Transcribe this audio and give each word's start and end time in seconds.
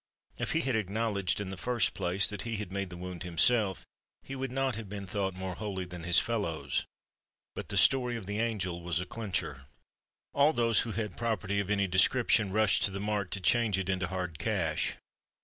If 0.39 0.53
he 0.53 0.61
had 0.61 0.75
acknowledged 0.75 1.39
in 1.39 1.51
the 1.51 1.57
first 1.57 1.93
place 1.93 2.27
that 2.27 2.41
he 2.41 2.57
had 2.57 2.71
made 2.71 2.89
the 2.89 2.97
wound 2.97 3.21
himself, 3.21 3.85
he 4.23 4.35
would 4.35 4.51
not 4.51 4.75
have 4.75 4.89
been 4.89 5.05
thought 5.05 5.35
more 5.35 5.53
holy 5.53 5.85
than 5.85 6.05
his 6.05 6.19
fellows; 6.19 6.85
but 7.53 7.69
the 7.69 7.77
story 7.77 8.15
of 8.15 8.25
the 8.25 8.39
angel 8.39 8.81
was 8.81 8.99
a 8.99 9.05
clincher. 9.05 9.67
All 10.33 10.53
those 10.53 10.79
who 10.79 10.91
had 10.93 11.17
property 11.17 11.59
of 11.59 11.69
any 11.69 11.85
description 11.85 12.51
rushed 12.51 12.81
to 12.85 12.89
the 12.89 12.99
mart 12.99 13.29
to 13.29 13.39
change 13.39 13.77
it 13.77 13.89
into 13.89 14.07
hard 14.07 14.39
cash. 14.39 14.95